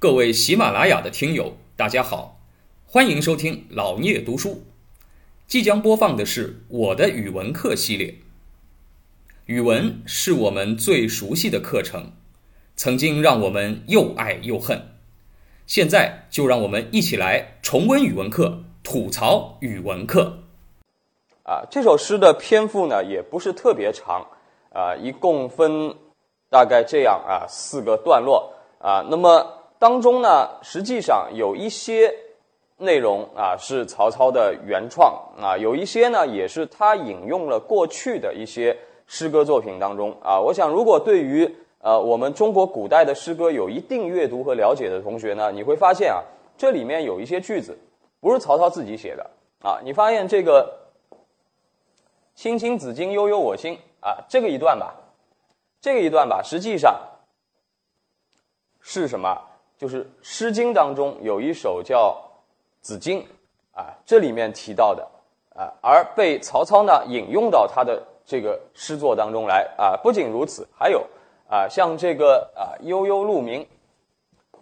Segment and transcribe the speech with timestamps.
[0.00, 2.38] 各位喜马拉雅的听友，大家好，
[2.86, 4.62] 欢迎收听老聂读书。
[5.48, 8.14] 即将播放的是我的语文课系列。
[9.46, 12.12] 语文是我们最熟悉的课程，
[12.76, 14.80] 曾经让我们又爱又恨。
[15.66, 20.38] 现在就让我们一起来重温语文课，吐槽语文课。
[21.42, 24.24] 啊，这首诗的篇幅呢也不是特别长，
[24.72, 25.92] 啊，一共分
[26.48, 29.04] 大概这样啊四个段落啊。
[29.10, 32.14] 那么当中呢，实际上有一些
[32.78, 40.40] 内容啊是曹操的原创啊，有一些呢也是他引用了过去的一些诗歌作品当中啊。
[40.40, 41.48] 我想，如果对于
[41.80, 46.22] 呃我们中国古代的诗歌有一定阅读和了解的同学呢，你会发现啊，
[46.56, 47.78] 这里面有一些句子
[48.20, 49.30] 不是曹操自己写的
[49.62, 49.80] 啊。
[49.84, 50.76] 你发现这个。
[52.38, 54.94] 青青子衿，悠悠我心啊，这个一段吧，
[55.80, 56.96] 这个一段吧，实际上
[58.80, 59.47] 是什么？
[59.78, 62.14] 就是《诗经》当中有一首叫
[62.84, 63.22] 《子衿》
[63.72, 65.08] 啊，这里面提到的
[65.54, 69.96] 啊，而被曹操呢引用到他的这个诗作当中来啊。
[70.02, 71.06] 不仅如此，还有
[71.48, 73.64] 啊，像这个啊“悠悠鹿鸣，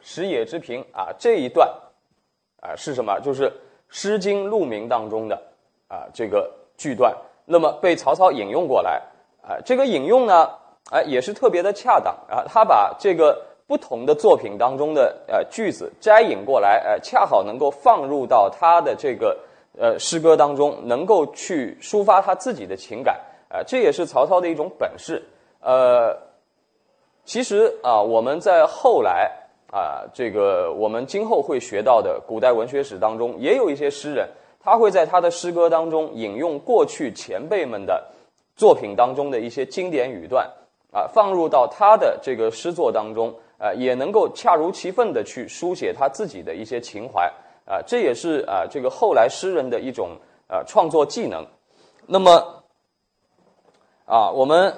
[0.00, 1.66] 食野之苹”啊这一段
[2.60, 3.18] 啊是什么？
[3.20, 3.48] 就是
[3.88, 5.42] 《诗经·鹿鸣》当中的
[5.88, 7.16] 啊这个句段。
[7.46, 9.00] 那么被曹操引用过来，
[9.40, 10.50] 啊，这个引用呢，
[10.90, 12.44] 哎，也是特别的恰当啊。
[12.46, 19.36] 他把这个不同的作品当中的呃句子摘引过来，呃，恰好能够放入到他的这个
[19.76, 25.22] 呃诗歌当中，能够去抒发他自己的情感，啊，这也是曹操的一种本事。
[25.60, 26.16] 呃，
[27.24, 29.32] 其实啊，我们在后来
[29.72, 34.28] 啊，这个我们今后会学到的古代文学史当中，也有一些诗人。
[34.62, 38.04] 他会在他的诗歌当中引用过去前辈们的
[38.56, 40.50] 作品当中的一些经典语段，
[40.92, 47.32] 啊，放入到他的这个诗作当中，啊，也能够恰如其分的去书写他自己的一些情怀，
[47.64, 50.16] 啊，这也是啊这个后来诗人的一种
[50.48, 51.46] 啊创作技能。
[52.06, 52.62] 那么，
[54.04, 54.74] 啊，我们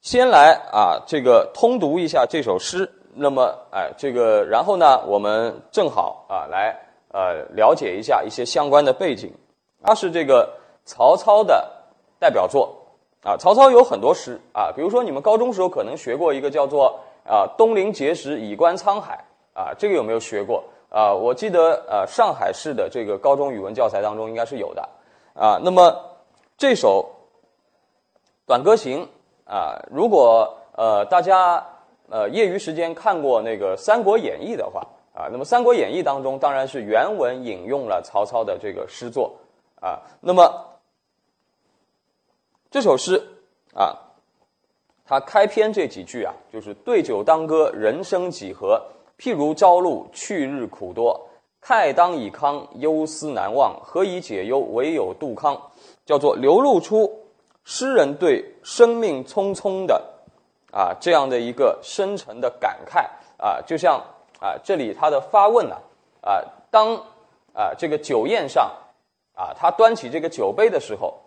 [0.00, 2.90] 先来啊这个通读一下这首诗。
[3.14, 6.80] 那么，哎，这个然后呢，我们正好啊来。
[7.16, 9.32] 呃，了解一下一些相关的背景，
[9.84, 10.52] 它是这个
[10.84, 11.70] 曹操的
[12.18, 12.83] 代表作
[13.24, 13.36] 啊。
[13.36, 21.12] 曹操有很多诗啊，比如说你们高中时候可能学过一个叫做啊“东临碣石，以观沧海”啊，这个有没有学过啊？
[21.12, 24.88] 我记得呃，上海市的这个高中语文教材当中应该是有的
[25.34, 25.58] 啊。
[25.64, 25.94] 那么
[26.56, 27.04] 这首
[28.46, 29.08] 《短歌行》
[29.52, 31.66] 啊，如果呃大家
[32.10, 34.82] 呃业余时间看过那个《三国演义》的话。
[35.16, 39.32] 啊，那么《三国演义》当中当然是原文引用了曹操的这个诗作
[39.80, 40.02] 啊。
[40.20, 40.52] 那么
[42.74, 43.24] 这首诗
[43.72, 43.96] 啊，
[45.04, 48.82] 它开篇这几句啊，就是“对酒当歌，人生几何？
[49.16, 51.28] 譬如朝露，去日苦多。
[51.62, 53.78] 慨当以慷，忧思难忘。
[53.80, 55.56] 何以解忧，唯有杜康。”
[56.04, 57.08] 叫做流露出
[57.62, 60.02] 诗人对生命匆匆的
[60.72, 63.08] 啊这样的一个深沉的感慨
[63.38, 64.02] 啊，就像。
[64.40, 65.76] 啊，这里他的发问呢，
[66.22, 66.42] 啊，
[66.72, 66.96] 当
[67.52, 68.68] 啊这个酒宴上，
[69.36, 71.20] 啊他端起这个酒杯的时候，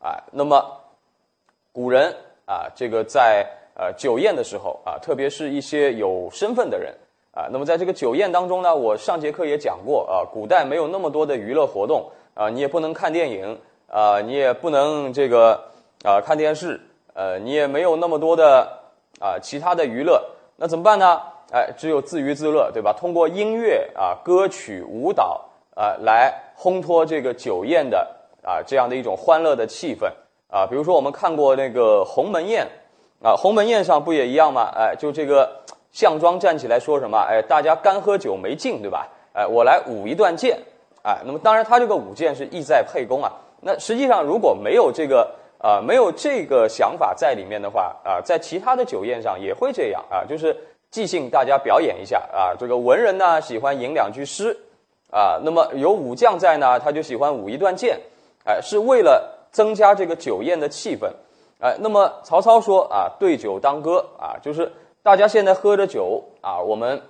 [0.00, 0.79] 啊，那么
[1.72, 2.14] 古人
[2.46, 6.94] 啊这个在呃酒宴的时候啊，特别是一些有身份的人
[7.32, 15.62] 啊，那么在这个酒宴当中呢，我上节课也讲过啊，古代没有那么多的娱乐活动啊，你也不能看电影啊，你也不能这个
[16.04, 16.80] 啊看电视，
[17.14, 18.68] 呃，你也没有那么多的
[19.20, 20.24] 啊其他的娱乐，
[20.56, 21.20] 那怎么办呢？
[21.52, 22.92] 哎，只有自娱自乐，对吧？
[22.92, 25.44] 通过音乐啊、歌曲、舞蹈
[25.74, 28.06] 啊，来烘托这个酒宴的
[28.42, 30.08] 啊这样的一种欢乐的气氛
[30.50, 30.66] 啊。
[30.66, 32.66] 比如说，我们看过那个《鸿门宴》
[33.26, 34.70] 啊，《鸿门宴》上不也一样吗？
[34.74, 35.50] 哎，就这个
[35.92, 37.18] 项庄站起来说什么？
[37.18, 39.08] 哎，大家干喝酒没劲，对吧？
[39.32, 40.58] 哎，我来舞一段剑。
[41.02, 43.32] 哎，那么当然，他这个舞剑是意在沛公啊。
[43.60, 50.56] 那实际上，如果没有这个啊，没有这个想法在里面的话啊，在其他的酒宴上也会这样啊，就是。
[50.90, 52.50] 即兴，大家表演一下啊！
[52.58, 54.58] 这个文人呢喜欢吟两句诗，
[55.12, 57.96] 啊，那么有武将在呢，他就喜欢舞一段剑，
[58.44, 61.10] 哎，是为了增加这个酒宴的气氛，
[61.60, 67.02] 哎，那么曹操说啊，对酒当歌啊，就是大家现在喝着酒啊，我们，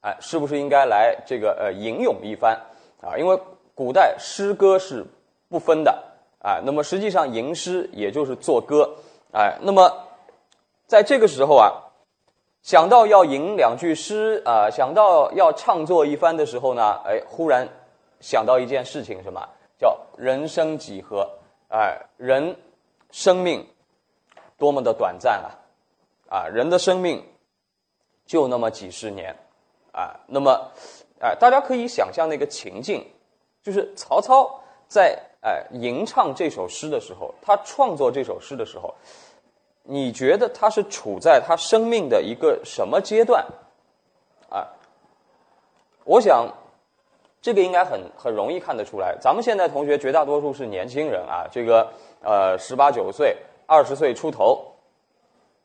[0.00, 2.60] 哎，是不是应该来这个呃吟咏一番
[3.00, 3.16] 啊？
[3.18, 3.38] 因为
[3.74, 5.04] 古代诗歌是
[5.48, 6.02] 不分的，
[6.40, 8.96] 啊，那么实际上吟诗也就是作歌，
[9.32, 9.90] 哎，那么
[10.86, 11.80] 在这个时候啊。
[12.64, 17.68] 想到要吟两句诗啊，想到要唱作一番的时候呢，哎，忽然
[18.20, 19.46] 想到一件事情，什么
[19.78, 21.28] 叫人生几何？
[21.74, 22.56] 哎，人
[23.10, 23.68] 生命
[24.56, 25.50] 多么的短暂啊！
[26.30, 27.26] 啊，人的生命
[28.24, 29.34] 就那么几十年，
[29.90, 30.70] 啊，那么，
[31.18, 33.04] 哎，大家可以想象那个情境，
[33.60, 38.94] 就是曹操在哎吟唱这首诗的时候，他创作这首诗的时候，
[39.82, 43.44] 你觉得他是处在他生命的一个什么阶段？
[44.48, 44.68] 啊，
[46.04, 46.48] 我想
[47.44, 49.14] 这个应该很很容易看得出来。
[49.20, 51.86] 咱们现在同学绝大多数是年轻人啊，这个
[52.22, 53.36] 呃十八九岁、
[53.66, 54.64] 二十岁出头。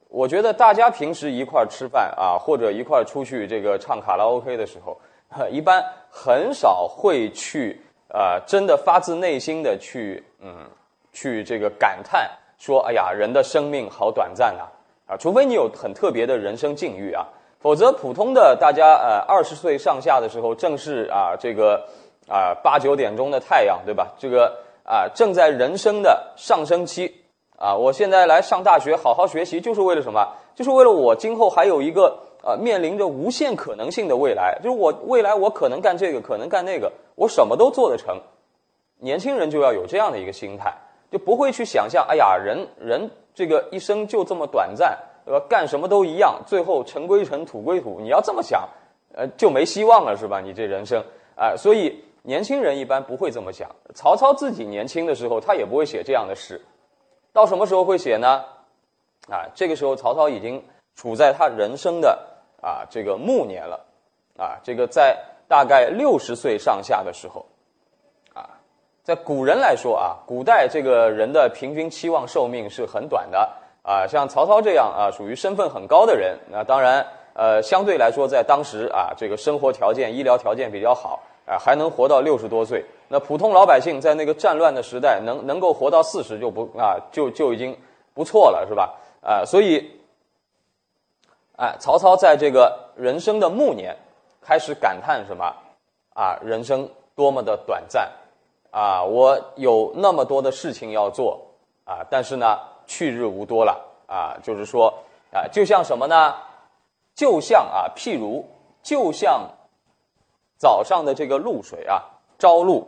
[0.10, 5.00] 我觉得大家平时一块儿吃饭啊，或者一块儿出去这个唱卡拉 OK 的时候，
[5.50, 7.80] 一般很少会去
[8.10, 10.70] 呃真的发自内心的去嗯
[11.14, 14.68] 去这个感叹说，哎呀，人的生命好短暂呐
[15.08, 15.16] 啊！
[15.16, 17.26] 除非你有很特别的人生境遇啊，
[17.59, 21.85] 否则普通的大家呃二十岁上下的时候，正是啊这个
[22.27, 24.13] 啊八九点钟的太阳，对吧？
[24.17, 27.15] 这个啊正在人生的上升期。
[27.61, 30.25] 啊，我现在来上大学，好好学习，就是为了什么？
[30.56, 34.57] 就是为了我今后还有一个呃面临着无限可能性的未来。
[34.63, 38.21] 就是我未来我可能干这个，可能干那个，我什么都做得成。
[39.01, 40.73] 年轻人就要有这样的一个心态，
[41.11, 44.97] 就不会去想象，哎呀，人人这个一生就这么短暂，
[45.30, 45.46] 对吧？
[45.48, 48.00] 干什么都一样，最后尘归尘，土归土。
[48.00, 48.68] 你要这么想，
[49.14, 50.42] 呃，就没希望了，是吧？
[50.42, 51.04] 你这人生，
[51.36, 53.70] 啊，所以年轻人一般不会这么想。
[53.94, 56.60] 曹操自己年轻的时候，他也不会写这样的诗。
[57.31, 58.44] 到什么时候会写呢？
[59.30, 60.64] 啊，这个时候曹操已经
[60.96, 62.18] 处在他人生的
[62.60, 63.86] 啊这个暮年了，
[64.36, 65.16] 啊，这个在
[65.48, 67.46] 大概六十岁上下的时候，
[68.34, 68.50] 啊，
[69.04, 73.48] 在古人来说啊，古代这个人的平均期望寿命是很短的
[73.81, 82.84] 啊，像曹操这样啊，属于身份很高的人，那当然呃相对来说在当时啊，这个生活条件、医疗条件比较好啊，还能活到六十多岁。
[83.08, 87.76] 那普通老百姓在那个战乱的时代，能能够活到四十就不啊，就就已经
[88.14, 88.94] 不错了，是吧？
[89.22, 89.92] 啊，所以，
[91.58, 93.98] 哎，曹操在这个人生的暮年，
[94.42, 95.54] 开始感叹什么？
[96.14, 98.12] 啊，人生多么的短暂！
[98.72, 101.40] 啊，我有那么多的事情要做
[101.86, 104.91] 啊，但是呢，去日无多了啊，就是说
[105.31, 106.36] 啊，就像什么呢？
[107.13, 108.44] 就像啊，譬如，
[108.81, 109.47] 就像
[110.57, 112.03] 早上的这个露水啊，
[112.39, 112.88] 朝露。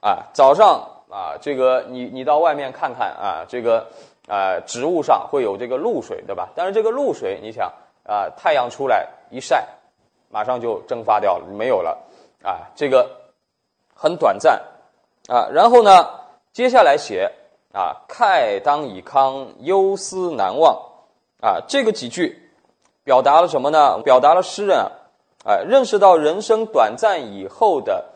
[0.00, 3.86] 啊，早上啊，这个你你到外面看看啊，这个
[4.28, 6.50] 啊植物上会有这个露水，对吧？
[6.54, 7.72] 但是这个露水，你想
[8.04, 9.66] 啊，太阳出来一晒，
[10.28, 11.98] 马上就蒸发掉了，没有了
[12.42, 13.10] 啊，这个
[13.94, 14.60] 很短暂
[15.28, 15.48] 啊。
[15.50, 16.08] 然后呢，
[16.52, 17.32] 接下来写
[17.76, 20.80] 啊，慨当以慷，忧思难忘
[21.42, 22.50] 啊，这个几句
[23.04, 24.00] 表达了什么呢？
[24.02, 24.78] 表达了诗人
[25.44, 28.12] 啊，认识到人生短暂以后的。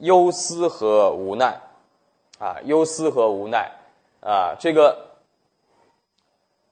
[0.00, 1.60] 忧思和无奈，
[2.40, 3.70] 啊，忧思和无奈，
[4.20, 5.10] 啊，这个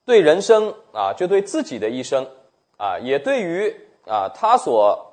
[0.05, 2.27] 对人生啊，就对自己的一生
[2.79, 3.73] 啊，也对于
[4.09, 5.13] 啊他所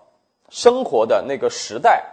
[0.49, 2.03] 生活的那个时代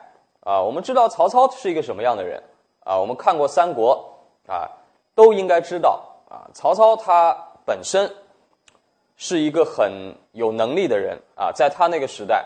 [0.44, 2.42] 啊，我们知道曹操是一个什么样的人
[2.84, 3.00] 啊？
[3.00, 4.68] 我们看过三国啊，
[5.16, 8.08] 都应该知道啊，曹操他本身
[9.16, 12.44] 是一个很有能力的人啊，在他那个时代。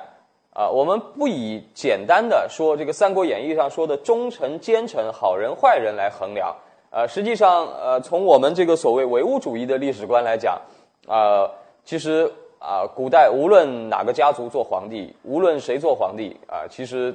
[0.52, 6.54] 啊，我们不以简单的说这个《三国演义》上说的忠臣、奸臣、好人、坏人来衡量。
[6.90, 10.60] 呃，实际上，呃，从我们这个所谓唯物主义的历史观来讲，
[11.06, 11.48] 啊，
[11.84, 17.14] 其实啊，古代无论哪个家族做皇帝，无论谁做皇帝啊，其实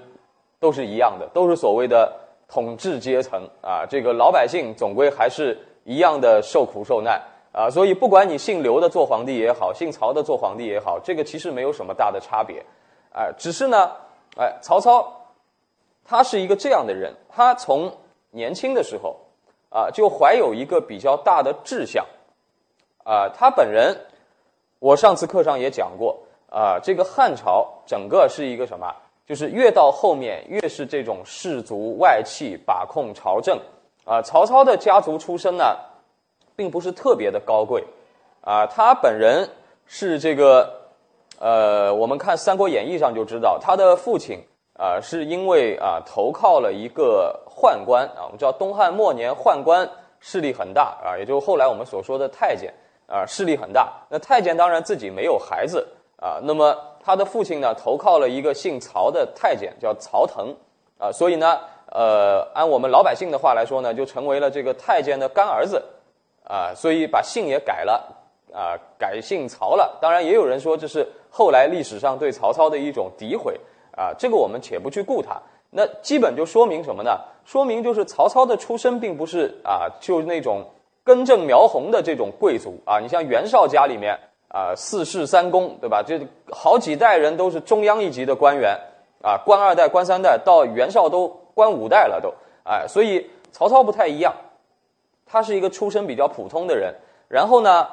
[0.57, 2.09] 都是一样的，都是所谓的
[2.47, 3.85] 统治阶层啊。
[3.89, 7.21] 这个老百姓总归还是一样的受苦受难
[7.51, 7.69] 啊。
[7.69, 12.65] 所以，不管你姓刘的做皇帝也好，姓曹的做皇帝也好，这个其实没有什么大的差别。
[13.13, 13.91] 啊，只是呢，
[14.37, 15.09] 哎，曹操，
[16.03, 17.89] 他是一个这样的人，他从
[18.31, 19.15] 年轻的时候，
[19.69, 22.05] 啊，就怀有一个比较大的志向，
[23.05, 23.95] 啊，他本人，
[24.79, 28.93] 我上次课上也讲过，啊，这个汉朝整个是一个什么？
[29.25, 33.59] 就是越到后面越是这种士族外戚把控朝政，
[34.05, 35.77] 啊，曹操的家族出身呢，
[36.55, 37.83] 并不是特别的高贵，
[38.41, 39.49] 啊，他本人
[39.85, 40.81] 是这个。
[41.37, 44.39] 呃，我们看《三国演义》上就知道，他的父亲
[44.79, 48.23] 啊，是因为啊投靠了一个宦官啊。
[48.23, 49.87] 我们知道东汉末年宦官
[50.21, 52.73] 势力很大啊，也就后来我们所说的太监
[53.05, 53.91] 啊，势力很大。
[54.09, 55.85] 那太监当然自己没有孩子
[56.17, 60.55] 啊，那么他的父亲呢，投靠了一个姓曹的太监，叫曹腾
[60.97, 61.59] 啊，所以呢，
[61.91, 65.83] 呃，按我们老百姓的话来说呢，就成为了这个太监的干儿子
[66.43, 68.15] 啊，所以把姓也改了
[68.53, 69.97] 啊，改姓曹了。
[70.01, 71.07] 当然，也有人说这是。
[71.37, 73.59] 后来历史上对曹操的一种诋毁
[73.91, 75.35] 啊，这个我们且不去顾他。
[75.69, 77.19] 那基本就说明什么呢？
[77.43, 80.63] 说明就是曹操的出身并不是啊，就那种
[81.03, 83.01] 根正苗红的这种贵族啊。
[83.01, 84.17] 你像袁绍家里面
[84.55, 86.01] 啊四世三公，对吧？
[86.01, 86.17] 这
[86.49, 88.79] 好几代人都是中央一级的官员
[89.21, 92.33] 啊，官二代、官三代，到袁绍都官五代了都，
[92.63, 94.33] 哎，所以曹操不太一样，
[95.25, 96.95] 他是一个出身比较普通的人，
[97.27, 97.85] 然后呢，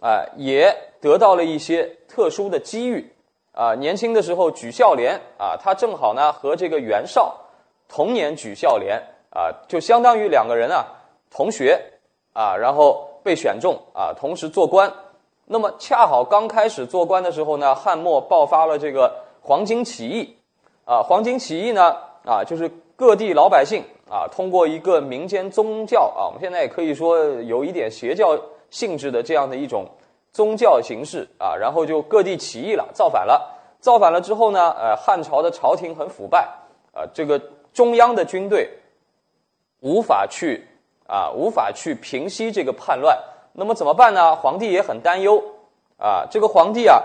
[0.00, 3.12] 啊，也得到了一些特殊的机遇。
[3.52, 7.34] 啊，年轻的时候举孝廉啊，他正好呢和这个袁绍
[7.88, 10.84] 同年举孝廉啊，就相当于两个人啊
[11.30, 11.80] 同学
[12.34, 14.92] 啊，然后被选中啊，同时做官。
[15.46, 20.36] 那么恰好刚开始做官的时候呢，汉末爆发了这个黄巾起义
[20.84, 28.38] 啊，黄巾起义呢啊，就是各地老百姓啊，通过一个民间宗教啊，我们现在也可以说有一点邪教
[28.70, 29.86] 性质的这样的一种。
[30.32, 33.56] 宗教形式啊，然后就各地起义了，造反了。
[33.80, 36.46] 造反了之后呢，呃，汉朝的朝廷很腐败，
[36.92, 37.40] 啊，这个
[37.72, 38.68] 中央的军队
[39.80, 40.62] 无法去
[41.06, 43.18] 啊，无法去平息这个叛乱。
[43.58, 44.36] 那么怎么办呢？
[44.36, 45.42] 皇帝也很担忧
[45.98, 46.26] 啊。
[46.30, 47.02] 这个皇帝啊，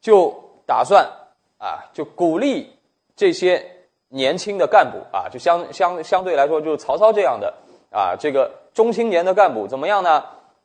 [0.00, 0.34] 就
[0.66, 1.08] 打算
[1.56, 2.76] 啊，就鼓励
[3.16, 3.64] 这些
[4.08, 7.54] 年轻的干部啊，就相相相对来说，就是曹操这样的
[7.90, 10.22] 啊，这个中青年的干部怎么样呢？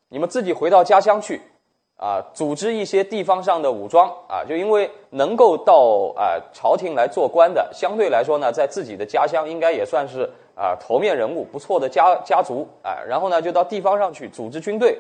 [0.10, 1.42] 你们自己回到家乡去。
[2.04, 13.00] 啊，组织一些地方上的武装啊，就因为能够到啊朝廷来做官的，相对来说呢，在自己的家乡应该也算是啊头面人物，不错的家家族啊。
[13.08, 15.00] 然后呢，就到地方上去组织军队，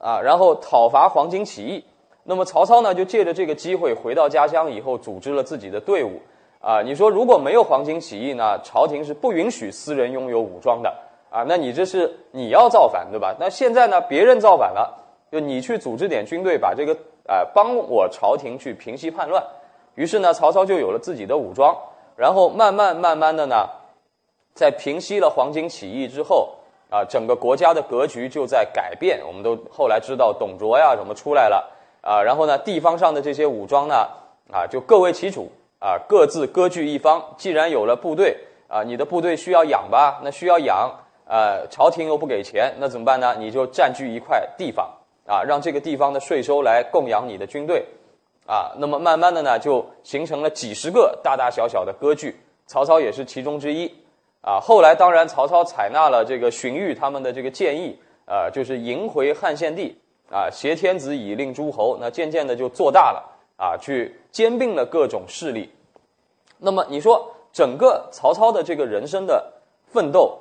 [0.00, 1.84] 啊，然后讨伐黄巾起义。
[2.24, 6.20] 那么曹操呢，就借着这个机会回到家乡以后，组织了自己的队伍。
[6.60, 10.92] 啊，你说如果没有黄巾起义呢，朝廷是不允许私人拥有武装的
[11.30, 11.44] 啊。
[11.46, 13.36] 那你这是你要造反对吧？
[13.38, 15.05] 那现在呢，别人造反了。
[15.30, 16.96] 就你去组织点军队，把这个
[17.28, 19.42] 呃帮我朝廷去平息叛乱。
[19.94, 21.76] 于是呢，曹操就有了自己的武装。
[22.16, 23.68] 然后慢慢慢慢的呢，
[24.54, 26.54] 在平息了黄巾起义之后，
[26.88, 29.20] 啊，整个国家的格局就在改变。
[29.26, 32.22] 我们都后来知道董卓呀什么出来了啊。
[32.22, 34.08] 然后呢，地方上的这些武装呢，
[34.50, 37.22] 啊，就各为其主啊，各自割据一方。
[37.36, 38.34] 既然有了部队
[38.68, 40.20] 啊，你的部队需要养吧？
[40.24, 40.90] 那需要养，
[41.26, 43.34] 呃，朝廷又不给钱，那怎么办呢？
[43.38, 44.90] 你就占据一块地方。
[45.26, 47.84] 啊，让这个地方的税收来供养你的军队，
[48.46, 53.92] 啊，那么慢慢的呢，就形成了几十个大大小小的割据，曹操也是其中之一，
[54.40, 59.98] 啊，后来当然曹操采纳了这个荀彧他们的这个建议，啊，就是迎回汉献帝，
[60.30, 63.20] 啊，挟天子以令诸侯，那渐渐的就做大了，
[63.56, 65.68] 啊，去兼并了各种势力，
[66.58, 69.52] 那么你说整个曹操的这个人生的
[69.86, 70.38] 奋斗，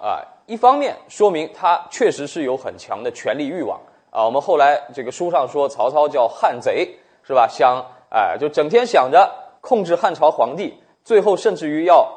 [0.00, 3.78] 啊，一方面说明他确实是有很强的权力欲望。
[4.14, 7.48] 啊，我们后来这个书上说曹操叫汉贼，是吧？
[7.48, 9.28] 想哎，就整天想着
[9.60, 12.08] 控制汉朝皇帝，最后甚至于要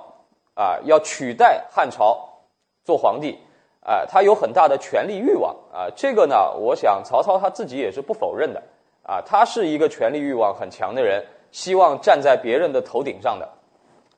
[0.53, 2.43] 啊要取代汉朝
[2.83, 3.39] 做皇帝，
[3.83, 5.89] 啊，他有很大的权力欲望啊。
[5.95, 8.61] 这个呢，我想曹操他自己也是不否认的
[9.01, 13.49] 啊，他是一个权力欲望很强的人，希望站在别人的头顶上的。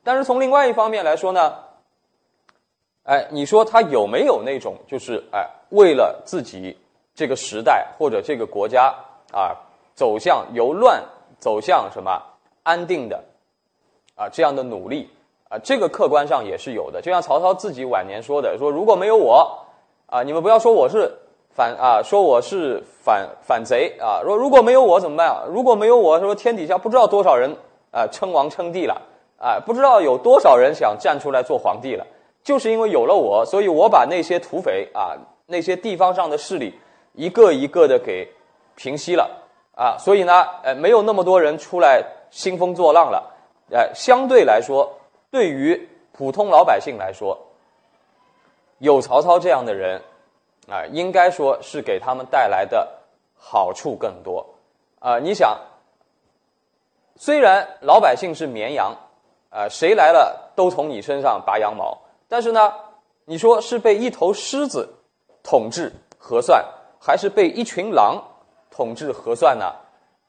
[0.03, 1.55] 但是从另外一方面来说呢，
[3.03, 6.77] 哎，你说他有没有那种就是哎为了自己？
[7.19, 8.95] 这个时代或者这个国家
[9.33, 9.51] 啊，
[9.93, 11.03] 走向由乱
[11.37, 12.17] 走向什么
[12.63, 13.21] 安定的
[14.15, 15.09] 啊这样的努力
[15.49, 17.01] 啊，这个客观上也是有的。
[17.01, 19.65] 就像曹操自己晚年说的：“说如果没有我
[20.05, 21.11] 啊，你们不要说我是
[21.53, 24.21] 反啊，说我是反反贼啊。
[24.23, 25.43] 说如果没有我怎么办啊？
[25.49, 27.53] 如果没有我，说天底下不知道多少人
[27.91, 29.01] 啊称王称帝了
[29.37, 32.07] 啊，不知道有多少人想站出来做皇帝了。
[32.41, 36.73] 就是因为有了我，所以我把那些土匪啊，那些地方上的势力。”
[37.13, 38.31] 一个一个的给
[38.75, 39.43] 平息了
[39.75, 43.31] 啊，所以呢，呃，没有那么多人出来兴风作浪了，
[43.71, 44.99] 呃，相对来说，
[45.31, 47.37] 对于普通老百姓来说，
[48.77, 50.01] 有曹操这样的人
[50.69, 52.87] 啊，应该说是给他们带来的
[53.35, 54.45] 好处更多
[54.99, 55.17] 啊。
[55.19, 55.57] 你想，
[57.15, 58.95] 虽然老百姓是绵羊
[59.49, 61.97] 啊，谁来了都从你身上拔羊毛，
[62.27, 62.73] 但是呢，
[63.25, 64.93] 你说是被一头狮子
[65.41, 66.63] 统治合算？
[66.99, 68.21] 还是被一群狼
[68.69, 69.73] 统治合算呢？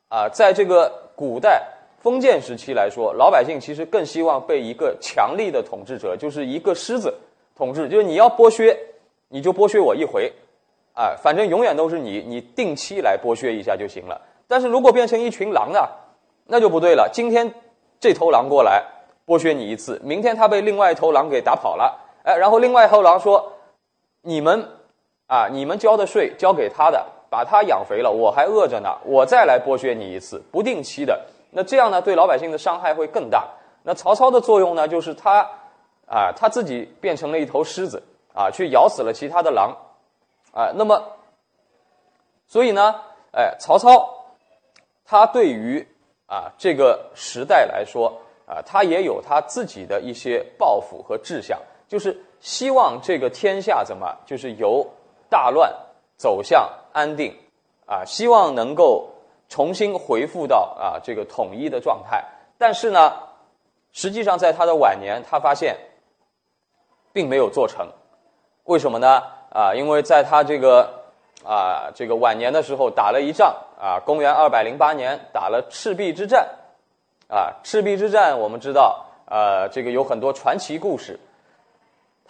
[0.09, 1.63] 啊，在这个古代
[2.01, 7.13] 封建时期来说，老百姓其实更希望被一个强力的统治者，就是一个狮子
[7.57, 7.89] 统治。
[7.89, 8.77] 就是你要剥削，
[9.29, 10.33] 你就剥削我一回，
[10.95, 14.21] 啊，反正永远都是你，你定期来剥削一下就行了。
[14.49, 15.81] 但是如果变成一群狼呢，
[16.47, 17.09] 那就不对了。
[17.13, 17.53] 今天
[18.01, 18.85] 这头狼过来
[19.27, 23.53] 剥削你一次，明天他被另外一头狼给打跑了，哎，然后另外一头狼说
[24.23, 24.67] ：“你们。”
[25.31, 31.25] 啊，你们交的税交给他的，把他养肥了，我还饿着呢，我再来剥削你一次，不定期的。
[31.53, 33.49] 那这样呢，对老百姓的伤害会更大。
[33.85, 35.49] 那曹操的作用呢，就是他，
[36.09, 38.03] 啊，他自己变成了一头狮子，
[38.35, 39.77] 啊，去咬死了其他的狼，
[40.53, 41.01] 啊，那么，
[42.49, 42.97] 所以呢，
[43.31, 44.27] 哎，曹操
[45.05, 45.87] 他对于
[46.27, 51.57] 啊这个时代来说啊，他也有他自己的一些抱负和志向，
[51.87, 54.85] 就是希望这个天下怎么，就是由
[55.31, 55.75] 大乱
[56.19, 57.35] 走向安定
[57.87, 59.09] 啊，希望能够
[59.49, 62.23] 重新恢复到啊这个统一的状态。
[62.59, 63.15] 但是呢，
[63.93, 65.79] 实际上在他的晚年，他发现
[67.15, 67.89] 并没有做成。
[68.65, 69.23] 为什么呢？
[69.55, 71.01] 啊，因为在他这个。
[71.43, 76.47] 啊，这个晚年的时候打了一仗啊，公元二百零八年打了赤壁之战，
[77.29, 81.19] 啊，赤壁之战我们知道，呃，这个有很多传奇故事。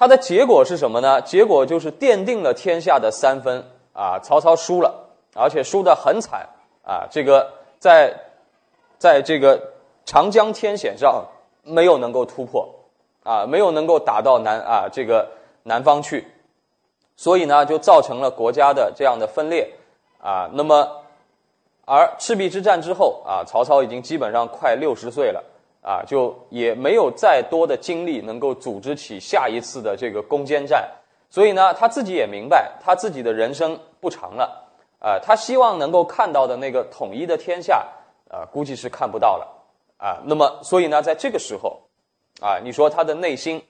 [0.00, 1.21] 它的结果是什么呢？
[1.21, 6.49] 结果就是奠定了天下的三分啊，曹操输了，而且输得很惨
[6.83, 8.14] 啊，这个在
[8.97, 9.75] 在这个
[10.07, 11.26] 长江天险上
[11.62, 12.66] 没有能够突破
[13.25, 15.28] 啊，没有能够打到南啊这个
[15.64, 16.26] 南方去。
[17.14, 19.71] 所以呢，就造成了国家的这样的分裂，
[20.23, 21.02] 啊，那么，
[21.85, 25.45] 而赤壁之战之后啊，曹操已经基本上快六十岁了，
[25.83, 30.89] 啊，就也没有再多的精力能够组织起下一次的这个攻坚战，
[31.31, 34.69] 所以呢，他自己也明白，他自己的人生不长了，
[34.99, 37.87] 啊，他希望能够看到的那个统一的天下，
[38.29, 39.47] 啊，估计是看不到了，
[39.97, 41.81] 啊，那么，所以呢，在这个时候，
[42.41, 43.63] 啊，你说他的内心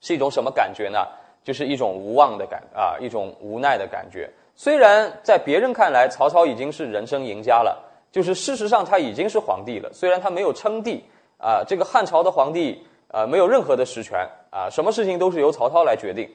[0.00, 1.06] 是一种什么感觉呢？
[1.44, 4.30] 就是一种无望的感啊，一种无奈的感觉。
[4.56, 9.92] 虽然在别人看来，曹操已经是人生赢家了，就是事实上他已经是皇帝了。
[9.92, 11.04] 虽然他没有称帝
[11.38, 16.28] 啊，这个汉朝的皇帝啊，没有任何的实权啊，什么事情都是由曹操来决定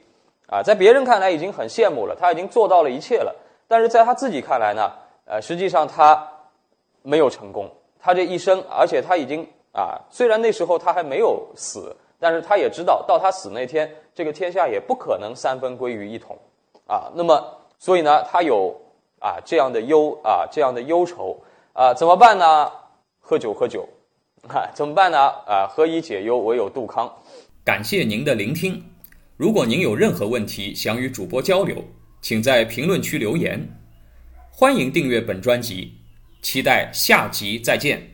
[0.48, 0.62] 啊。
[0.63, 3.36] 在别人看来已经很羡慕了，他已经做到了一切了。
[3.68, 4.91] 但是在他自己看来呢，
[5.25, 6.27] 呃，实际上他
[7.01, 7.70] 没有成功。
[8.00, 11.96] 他这一生，而且他已经啊，虽然那时候他还没有死。
[12.22, 16.38] 但是他也知道，到他死那天，这个天下也不可能三分归于一统，
[16.86, 17.41] 啊，那么
[17.77, 18.75] 所以呢，他有
[19.22, 21.38] 啊这样的忧啊这样的忧愁
[21.72, 22.70] 啊，怎么办呢？
[23.22, 23.88] 喝酒喝酒，
[24.48, 25.17] 啊，怎么办呢？
[25.17, 27.12] 啊，何以解忧，唯有杜康。
[27.63, 28.83] 感谢您的聆听。
[29.37, 31.83] 如果您有任何问题想与主播交流，
[32.22, 33.59] 请在评论区留言。
[34.50, 35.94] 欢迎订阅本专辑，
[36.42, 38.08] 期待下集再见。